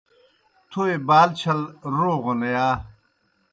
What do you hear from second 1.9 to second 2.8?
روغَن یا؟